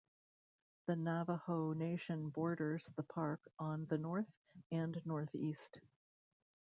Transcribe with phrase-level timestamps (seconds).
[0.87, 4.25] The Navajo Nation borders the park on the north
[4.71, 5.79] and northeast.